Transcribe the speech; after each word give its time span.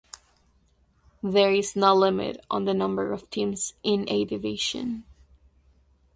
There 1.21 1.53
is 1.53 1.75
no 1.75 1.93
limit 1.93 2.43
on 2.49 2.65
the 2.65 2.73
number 2.73 3.11
of 3.13 3.29
teams 3.29 3.75
in 3.83 4.09
a 4.09 4.25
division. 4.25 5.03